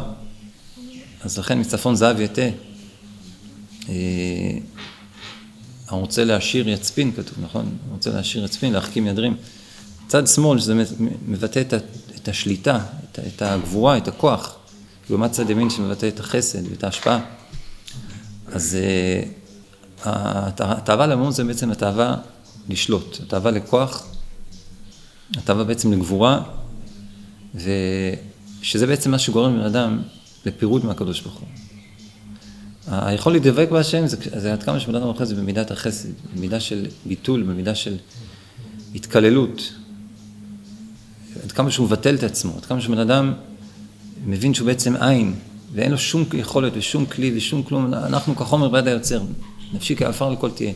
אז 1.24 1.38
לכן 1.38 1.60
מצפון 1.60 1.96
זהב 1.96 2.22
יתה. 2.22 2.42
אה, 3.90 3.94
הרוצה 5.88 6.24
להשאיר 6.24 6.70
יצפין, 6.70 7.12
כתוב, 7.12 7.34
נכון? 7.42 7.78
הרוצה 7.90 8.10
להשאיר 8.10 8.46
יצפין, 8.46 8.74
להחכים 8.74 9.08
ידרים. 9.08 9.36
צד 10.08 10.28
שמאל, 10.28 10.60
שזה 10.60 10.74
מבטא 11.28 11.60
את, 11.62 11.74
את 12.16 12.28
השליטה, 12.28 12.80
את, 13.12 13.20
את 13.28 13.42
הגבורה, 13.42 13.98
את 13.98 14.08
הכוח, 14.08 14.56
לעומת 15.10 15.32
צד 15.32 15.50
ימין 15.50 15.70
שמבטא 15.70 16.08
את 16.08 16.20
החסד 16.20 16.72
ואת 16.72 16.84
ההשפעה. 16.84 17.20
אז 18.52 18.78
התאווה 20.06 21.08
למון 21.08 21.32
זה 21.32 21.44
בעצם 21.44 21.72
התאווה 21.72 22.16
לשלוט, 22.70 23.18
התאווה 23.24 23.52
לכוח, 23.52 24.08
התאווה 25.38 25.64
בעצם 25.64 25.92
לגבורה, 25.92 26.42
ושזה 27.56 28.88
בעצם 28.88 29.12
מה 29.12 29.20
שגורם 29.20 29.56
לבן 29.56 29.66
אדם 29.66 30.02
לפירוד 30.46 30.86
מהקדוש 30.86 31.22
ברוך 31.22 31.36
הוא. 31.36 31.48
היכול 32.88 33.34
להידבק 33.34 33.68
בהשם 33.72 34.08
זה, 34.08 34.18
זה 34.36 34.54
עד 34.54 34.64
כמה 34.64 34.80
שבן 34.80 34.96
אדם 34.96 35.08
אוכל 35.08 35.26
זה 35.26 35.36
במידת 35.36 35.72
החסד, 35.72 36.10
במידה 36.36 36.60
של 36.60 36.86
ביטול, 37.06 37.44
במידה 37.44 37.76
של 37.76 37.98
התקללות. 38.96 39.74
עד 41.44 41.52
כמה 41.52 41.72
שהוא 41.72 41.86
מבטל 41.86 42.16
את 42.16 42.24
עצמו, 42.24 42.54
עד 42.58 42.66
כמה 42.66 42.82
שבן 42.82 43.00
אדם 43.00 43.34
מבין 44.26 44.54
שהוא 44.54 44.66
בעצם 44.66 44.96
עין, 44.96 45.34
ואין 45.74 45.92
לו 45.92 45.98
שום 45.98 46.24
יכולת 46.34 46.74
ושום 46.76 47.06
כלי 47.06 47.38
ושום 47.38 47.64
כלום, 47.64 47.94
אנחנו 47.94 48.36
כחומר 48.36 48.70
ביד 48.70 48.88
היוצר, 48.88 49.22
נפשי 49.74 49.96
כעפר 49.96 50.30
לכל 50.30 50.52
תהיה. 50.52 50.72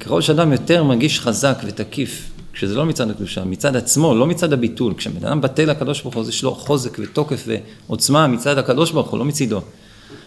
ככל 0.00 0.20
שאדם 0.20 0.52
יותר 0.52 0.84
מרגיש 0.84 1.20
חזק 1.20 1.58
ותקיף, 1.66 2.30
כשזה 2.52 2.74
לא 2.74 2.86
מצד 2.86 3.10
הקדושה, 3.10 3.44
מצד 3.44 3.76
עצמו, 3.76 4.14
לא 4.14 4.26
מצד 4.26 4.52
הביטול, 4.52 4.94
כשבן 4.94 5.26
אדם 5.26 5.40
בטל 5.40 5.64
לקדוש 5.64 6.02
ברוך 6.02 6.14
הוא, 6.14 6.28
יש 6.28 6.42
לו 6.42 6.54
חוזק 6.54 6.98
ותוקף 6.98 7.48
ועוצמה 7.88 8.26
מצד 8.26 8.58
הקדוש 8.58 8.90
ברוך 8.90 9.10
הוא, 9.10 9.18
לא 9.18 9.24
מצידו. 9.24 9.60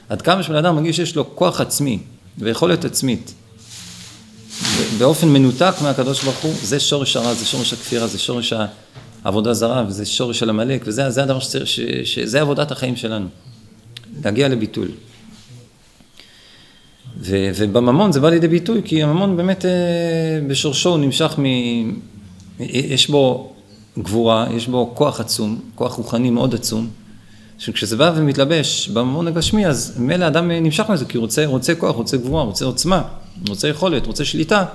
עד 0.09 0.21
כמה 0.21 0.43
שבן 0.43 0.55
אדם 0.55 0.75
מרגיש 0.75 0.95
שיש 0.95 1.15
לו 1.15 1.35
כוח 1.35 1.61
עצמי 1.61 1.99
ויכולת 2.37 2.85
עצמית 2.85 3.33
באופן 4.97 5.29
מנותק 5.29 5.73
מהקדוש 5.83 6.23
ברוך 6.23 6.37
הוא, 6.37 6.53
זה 6.63 6.79
שורש 6.79 7.15
הרע, 7.15 7.33
זה 7.33 7.45
שורש 7.45 7.73
הכפירה, 7.73 8.07
זה 8.07 8.19
שורש 8.19 8.53
העבודה 9.25 9.53
זרה 9.53 9.83
וזה 9.87 10.05
שורש 10.05 10.39
של 10.39 10.49
עמלק 10.49 10.81
וזה 10.85 11.23
הדבר 11.23 11.39
שצריך, 11.39 11.67
שזה 12.03 12.41
עבודת 12.41 12.71
החיים 12.71 12.95
שלנו, 12.95 13.27
להגיע 14.25 14.47
לביטול. 14.49 14.87
ו, 17.19 17.49
ובממון 17.55 18.11
זה 18.11 18.19
בא 18.19 18.29
לידי 18.29 18.47
ביטוי 18.47 18.81
כי 18.85 19.03
הממון 19.03 19.37
באמת 19.37 19.65
אה, 19.65 19.71
בשורשו 20.47 20.89
הוא 20.89 20.99
נמשך 20.99 21.35
מ... 21.39 21.43
יש 22.59 23.09
בו 23.09 23.53
גבורה, 23.99 24.47
יש 24.53 24.67
בו 24.67 24.91
כוח 24.93 25.19
עצום, 25.19 25.59
כוח 25.75 25.93
רוחני 25.93 26.29
מאוד 26.29 26.55
עצום 26.55 26.89
שכשזה 27.57 27.97
בא 27.97 28.11
ומתלבש 28.15 28.89
בממון 28.89 29.27
הגשמי, 29.27 29.67
אז 29.67 29.95
מילא 29.99 30.27
אדם 30.27 30.51
נמשך 30.51 30.89
לזה, 30.89 31.05
כי 31.05 31.17
הוא 31.17 31.21
רוצה, 31.21 31.45
רוצה 31.45 31.75
כוח, 31.75 31.95
רוצה 31.95 32.17
גבוהה, 32.17 32.45
רוצה 32.45 32.65
עוצמה, 32.65 33.01
רוצה 33.47 33.67
יכולת, 33.67 34.05
רוצה 34.07 34.25
שליטה, 34.25 34.65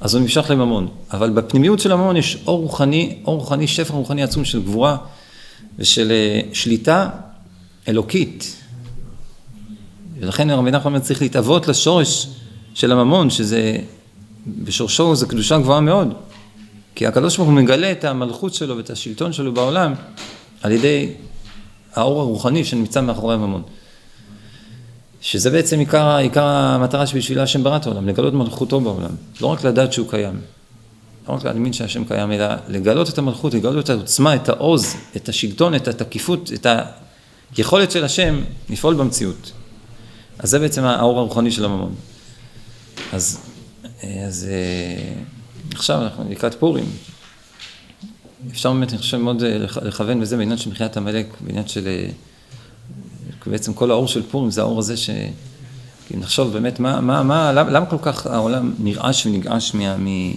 אז 0.00 0.14
הוא 0.14 0.22
נמשך 0.22 0.50
לממון. 0.50 0.88
אבל 1.12 1.30
בפנימיות 1.30 1.80
של 1.80 1.92
הממון 1.92 2.16
יש 2.16 2.38
אור 2.46 2.60
רוחני, 2.60 3.18
אור 3.24 3.38
רוחני, 3.38 3.66
שפע 3.66 3.94
רוחני 3.94 4.22
עצום 4.22 4.44
של 4.44 4.62
גבורה 4.62 4.96
ושל 5.78 6.10
אה, 6.10 6.40
שליטה 6.52 7.10
אלוקית. 7.88 8.56
ולכן 10.20 10.50
רבי 10.50 10.70
נחמן 10.70 10.92
אומר 10.92 10.98
צריך 10.98 11.22
להתאבות 11.22 11.68
לשורש 11.68 12.28
של 12.74 12.92
הממון, 12.92 13.30
שזה, 13.30 13.78
בשורשו 14.46 15.14
זה 15.14 15.26
קדושה 15.26 15.58
גבוהה 15.58 15.80
מאוד. 15.80 16.14
כי 16.94 17.06
הקדוש 17.06 17.36
ברוך 17.36 17.48
הוא 17.48 17.56
מגלה 17.56 17.92
את 17.92 18.04
המלכות 18.04 18.54
שלו 18.54 18.76
ואת 18.76 18.90
השלטון 18.90 19.32
שלו 19.32 19.54
בעולם 19.54 19.94
על 20.62 20.72
ידי 20.72 21.12
האור 21.94 22.20
הרוחני 22.20 22.64
שנמצא 22.64 23.00
מאחורי 23.00 23.34
הממון. 23.34 23.62
שזה 25.20 25.50
בעצם 25.50 25.78
עיקר, 25.78 26.16
עיקר 26.16 26.44
המטרה 26.44 27.06
שבשבילה 27.06 27.42
השם 27.42 27.64
ברא 27.64 27.76
את 27.76 27.86
העולם, 27.86 28.08
לגלות 28.08 28.34
מלכותו 28.34 28.80
בעולם. 28.80 29.10
לא 29.40 29.46
רק 29.46 29.64
לדעת 29.64 29.92
שהוא 29.92 30.10
קיים, 30.10 30.40
לא 31.28 31.34
רק 31.34 31.44
להאמין 31.44 31.72
שהשם 31.72 32.04
קיים, 32.04 32.32
אלא 32.32 32.46
לגלות 32.68 33.08
את 33.08 33.18
המלכות, 33.18 33.54
לגלות 33.54 33.84
את 33.84 33.90
העוצמה, 33.90 34.34
את 34.34 34.48
העוז, 34.48 34.96
את 35.16 35.28
השלטון, 35.28 35.74
את 35.74 35.88
התקיפות, 35.88 36.50
את 36.54 36.66
היכולת 37.56 37.90
של 37.90 38.04
השם 38.04 38.40
לפעול 38.70 38.94
במציאות. 38.94 39.52
אז 40.38 40.50
זה 40.50 40.58
בעצם 40.58 40.84
האור 40.84 41.18
הרוחני 41.18 41.50
של 41.50 41.64
הממון. 41.64 41.94
אז, 43.12 43.40
אז 44.02 44.48
עכשיו 45.72 46.02
אנחנו 46.02 46.24
לקראת 46.30 46.54
פורים. 46.54 46.86
אפשר 48.50 48.72
באמת, 48.72 48.90
אני 48.90 48.98
חושב, 48.98 49.16
מאוד 49.16 49.42
לכוון 49.82 50.20
בזה 50.20 50.36
בעניין 50.36 50.58
של 50.58 50.70
מחיית 50.70 50.96
עמלק, 50.96 51.26
בעניין 51.40 51.68
של... 51.68 51.88
בעצם 53.46 53.74
כל 53.74 53.90
האור 53.90 54.08
של 54.08 54.22
פורים 54.22 54.50
זה 54.50 54.60
האור 54.60 54.78
הזה 54.78 54.96
ש... 54.96 55.10
כי 56.08 56.16
נחשוב 56.16 56.52
באמת, 56.52 56.80
מה, 56.80 57.00
מה, 57.00 57.22
מה, 57.22 57.52
למה, 57.52 57.70
למה 57.70 57.86
כל 57.86 57.96
כך 58.02 58.26
העולם 58.26 58.74
נרעש 58.78 59.26
ונגעש 59.26 59.74
מה, 59.74 59.96
מ, 59.96 60.32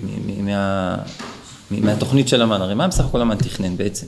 מ, 0.00 0.44
מה, 0.44 0.96
מהתוכנית 1.70 2.28
של 2.28 2.42
המן? 2.42 2.60
הרי 2.60 2.74
מה 2.74 2.88
בסך 2.88 3.04
הכל 3.04 3.20
המן 3.20 3.36
תכנן 3.36 3.76
בעצם? 3.76 4.06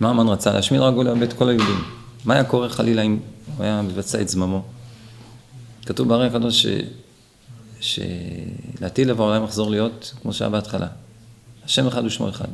מה 0.00 0.10
המן 0.10 0.28
רצה? 0.28 0.52
להשמיד 0.52 0.80
רק 0.80 0.96
ולאבד 0.96 1.32
כל 1.32 1.48
היהודים. 1.48 1.84
מה 2.24 2.34
היה 2.34 2.44
קורה 2.44 2.68
חלילה 2.68 3.02
אם 3.02 3.18
הוא 3.56 3.64
היה 3.64 3.82
מבצע 3.82 4.20
את 4.20 4.28
זממו? 4.28 4.62
כתוב 5.86 6.08
בהרי 6.08 6.26
הקדוש. 6.26 6.66
שלעתיד 7.80 9.06
לבוא 9.06 9.24
העולם 9.24 9.44
יחזור 9.44 9.70
להיות 9.70 10.14
כמו 10.22 10.32
שהיה 10.32 10.50
בהתחלה. 10.50 10.86
השם 11.64 11.86
אחד 11.86 12.04
ושמו 12.04 12.28
אחד. 12.28 12.48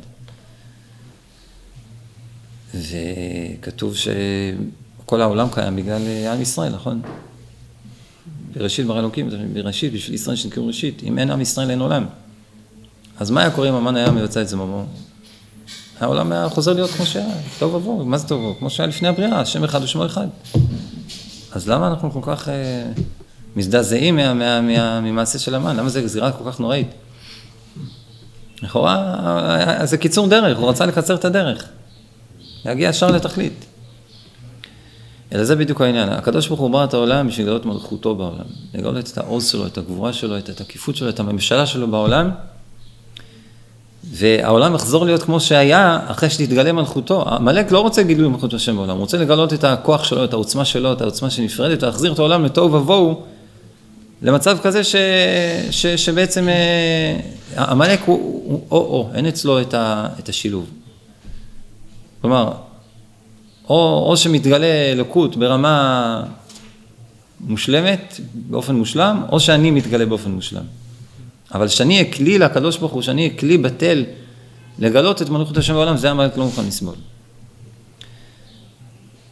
וכתוב 2.73 3.95
שכל 3.95 5.21
העולם 5.21 5.47
קיים 5.51 5.75
בגלל 5.75 6.01
עם 6.33 6.41
ישראל, 6.41 6.73
נכון? 6.73 7.01
בראשית 8.55 8.87
ברא 8.87 8.99
אלוקים, 8.99 9.29
בראשית, 9.53 9.93
בשביל 9.93 10.15
ישראל 10.15 10.35
שנקראו 10.35 10.67
ראשית. 10.67 11.03
אם 11.03 11.19
אין 11.19 11.31
עם 11.31 11.41
ישראל 11.41 11.69
אין 11.69 11.79
עולם. 11.79 12.05
אז 13.19 13.31
מה 13.31 13.41
היה 13.41 13.51
קורה 13.51 13.69
אם 13.69 13.73
המן 13.73 13.95
היה 13.95 14.11
מבצע 14.11 14.41
את 14.41 14.47
זממו? 14.47 14.85
העולם 15.99 16.31
היה 16.31 16.49
חוזר 16.49 16.73
להיות 16.73 16.89
כמו 16.89 17.05
שהיה, 17.05 17.25
טוב 17.59 17.73
ובואו, 17.73 18.05
מה 18.05 18.17
זה 18.17 18.27
טוב 18.27 18.39
ובואו? 18.39 18.59
כמו 18.59 18.69
שהיה 18.69 18.87
לפני 18.87 19.07
הבריאה, 19.07 19.39
השם 19.39 19.63
אחד 19.63 19.83
ושמו 19.83 20.05
אחד. 20.05 20.27
אז 21.51 21.69
למה 21.69 21.87
אנחנו 21.87 22.11
כל 22.11 22.19
כך 22.23 22.49
אה, 22.49 22.53
מזדעזעים 23.55 24.19
ממעשה 25.03 25.39
של 25.39 25.55
המן? 25.55 25.75
למה 25.75 25.89
זו 25.89 26.01
גזירה 26.03 26.31
כל 26.31 26.51
כך 26.51 26.59
נוראית? 26.59 26.87
לכאורה, 28.61 29.15
אה, 29.79 29.85
זה 29.85 29.97
קיצור 29.97 30.27
דרך, 30.27 30.57
הוא 30.57 30.69
רצה 30.69 30.85
לקצר 30.85 31.15
את 31.15 31.25
הדרך. 31.25 31.67
להגיע 32.65 32.89
ישר 32.89 33.11
לתכלית. 33.11 33.65
אלא 35.33 35.43
זה 35.43 35.55
בדיוק 35.55 35.81
העניין. 35.81 36.09
הקדוש 36.09 36.47
ברוך 36.47 36.59
הוא 36.59 36.69
ברא 36.69 36.83
את 36.83 36.93
העולם 36.93 37.27
בשביל 37.27 37.45
לגלות 37.45 37.65
מלכותו 37.65 38.15
בעולם. 38.15 38.45
לגלות 38.73 39.09
את 39.11 39.17
העוז 39.17 39.47
שלו, 39.47 39.67
את 39.67 39.77
הגבורה 39.77 40.13
שלו, 40.13 40.37
את 40.37 40.49
התקיפות 40.49 40.95
שלו, 40.95 41.09
את 41.09 41.19
הממשלה 41.19 41.65
שלו 41.65 41.87
בעולם. 41.87 42.29
והעולם 44.11 44.75
יחזור 44.75 45.05
להיות 45.05 45.23
כמו 45.23 45.39
שהיה 45.39 45.99
אחרי 46.05 46.29
שתתגלה 46.29 46.71
מלכותו. 46.71 47.29
עמלק 47.29 47.71
לא 47.71 47.79
רוצה 47.79 48.03
גילוי 48.03 48.27
מלכות 48.27 48.53
השם 48.53 48.75
בעולם, 48.75 48.91
הוא 48.91 48.99
רוצה 48.99 49.17
לגלות 49.17 49.53
את 49.53 49.63
הכוח 49.63 50.03
שלו, 50.03 50.23
את 50.23 50.33
העוצמה 50.33 50.65
שלו, 50.65 50.93
את 50.93 51.01
העוצמה 51.01 51.29
שנפרדת, 51.29 51.83
להחזיר 51.83 52.13
את 52.13 52.19
העולם 52.19 52.45
לתוהו 52.45 52.73
ובוהו, 52.73 53.21
למצב 54.21 54.57
כזה 54.63 54.83
ש, 54.83 54.95
ש, 55.71 55.85
שבעצם 55.87 56.49
אה, 56.49 57.65
עמלק 57.67 57.99
הוא 58.05 58.61
או-או, 58.71 59.09
אין 59.13 59.25
אצלו 59.25 59.61
את, 59.61 59.73
ה, 59.73 60.07
את 60.19 60.29
השילוב. 60.29 60.65
כלומר, 62.25 62.51
או, 63.69 64.05
או 64.09 64.17
שמתגלה 64.17 64.91
אלוקות 64.91 65.35
ברמה 65.35 66.23
מושלמת, 67.39 68.19
באופן 68.33 68.75
מושלם, 68.75 69.23
או 69.31 69.39
שאני 69.39 69.71
מתגלה 69.71 70.05
באופן 70.05 70.31
מושלם. 70.31 70.63
אבל 71.53 71.67
שאני 71.67 71.93
אהיה 71.93 72.13
כלי 72.13 72.37
לקדוש 72.37 72.77
ברוך 72.77 72.93
הוא, 72.93 73.01
שאני 73.01 73.27
אהיה 73.27 73.37
כלי 73.37 73.57
בטל 73.57 74.03
לגלות 74.79 75.21
את 75.21 75.29
מלכות 75.29 75.57
השם 75.57 75.73
בעולם, 75.73 75.97
זה 75.97 76.11
המלך 76.11 76.37
לא 76.37 76.45
מוכן 76.45 76.65
לסבול. 76.65 76.95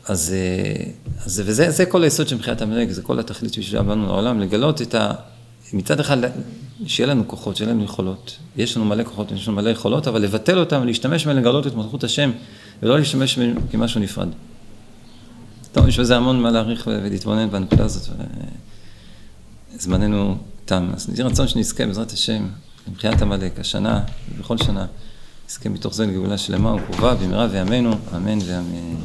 אז, 0.07 0.33
אה, 0.33 0.83
אז 1.25 1.41
וזה 1.45 1.71
זה 1.71 1.85
כל 1.85 2.03
היסוד 2.03 2.27
של 2.27 2.35
מחיית 2.35 2.61
המלך, 2.61 2.91
זה 2.91 3.01
כל 3.01 3.19
התכלית 3.19 3.53
שבשבילה 3.53 3.83
באנו 3.83 4.07
לעולם, 4.07 4.39
לגלות 4.39 4.81
את 4.81 4.95
ה... 4.95 5.11
מצד 5.73 5.99
אחד, 5.99 6.17
שיהיה 6.85 7.07
לנו 7.07 7.27
כוחות, 7.27 7.55
שיהיה 7.55 7.71
לנו 7.71 7.83
יכולות. 7.83 8.37
יש 8.57 8.77
לנו 8.77 8.85
מלא 8.85 9.03
כוחות, 9.03 9.31
יש 9.31 9.47
לנו 9.47 9.57
מלא 9.57 9.69
יכולות, 9.69 10.07
אבל 10.07 10.21
לבטל 10.21 10.59
אותם 10.59 10.79
ולהשתמש 10.81 11.25
בהם 11.25 11.37
לגלות 11.37 11.67
את 11.67 11.75
מלכות 11.75 12.03
השם, 12.03 12.31
ולא 12.83 12.99
להשתמש 12.99 13.37
בהם 13.37 13.55
כמשהו 13.71 13.99
נפרד. 14.01 14.27
טוב, 15.71 15.87
יש 15.87 15.99
בזה 15.99 16.17
המון 16.17 16.41
מה 16.41 16.51
להעריך 16.51 16.87
ולהתבונן 16.87 17.49
בנקודה 17.49 17.85
הזאת. 17.85 18.09
זמננו 19.77 20.37
תם. 20.65 20.89
אז 20.93 21.09
יהי 21.09 21.23
רצון 21.23 21.47
שנזכה 21.47 21.85
בעזרת 21.85 22.11
השם 22.11 22.47
למחיית 22.87 23.21
עמלק 23.21 23.59
השנה 23.59 24.01
ובכל 24.35 24.57
שנה 24.57 24.85
נזכה 25.49 25.69
מתוך 25.69 25.93
זה 25.93 26.05
לגאולה 26.05 26.37
שלמה 26.37 26.73
וקרובה 26.73 27.15
במהרה 27.15 27.47
בימינו, 27.47 27.91
אמן 28.15 28.37
ואמן. 28.45 28.95